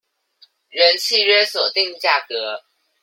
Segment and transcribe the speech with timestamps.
[0.71, 2.63] 原契約所定價格